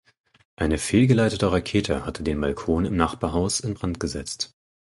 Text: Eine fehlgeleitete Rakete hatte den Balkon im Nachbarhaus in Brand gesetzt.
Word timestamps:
Eine 0.55 0.79
fehlgeleitete 0.79 1.51
Rakete 1.51 2.07
hatte 2.07 2.23
den 2.23 2.41
Balkon 2.41 2.85
im 2.85 2.95
Nachbarhaus 2.97 3.59
in 3.59 3.75
Brand 3.75 3.99
gesetzt. 3.99 4.51